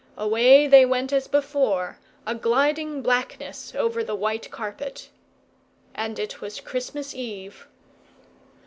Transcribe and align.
Away 0.17 0.65
they 0.65 0.83
went 0.83 1.13
as 1.13 1.27
before, 1.27 1.99
a 2.25 2.33
gliding 2.33 3.03
blackness 3.03 3.75
over 3.75 4.03
the 4.03 4.15
white 4.15 4.49
carpet. 4.49 5.11
And 5.93 6.17
it 6.17 6.41
was 6.41 6.59
Christmas 6.59 7.13
eve. 7.13 7.67